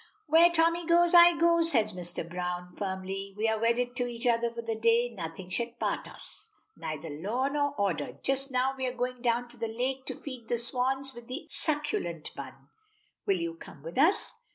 [0.25, 2.27] "Where Tommy goes, I go," says Mr.
[2.27, 3.35] Browne, firmly.
[3.37, 5.09] "We are wedded to each other for the day.
[5.09, 6.49] Nothing shall part us!
[6.75, 8.17] Neither law nor order.
[8.23, 11.45] Just now we are going down to the lake to feed the swans with the
[11.49, 12.69] succulent bun.
[13.27, 14.33] Will you come with us?"